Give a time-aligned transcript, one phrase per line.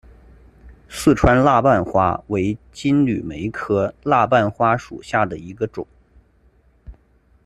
[0.89, 5.85] 四川蜡瓣花为金缕梅科蜡瓣花属下的一个种。